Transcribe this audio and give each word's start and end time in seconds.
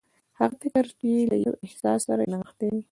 هغه 0.39 0.55
فکر 0.63 0.85
چې 0.99 1.09
له 1.31 1.35
يوه 1.45 1.57
احساس 1.65 1.99
سره 2.07 2.23
نغښتي 2.31 2.67
وي. 2.71 2.79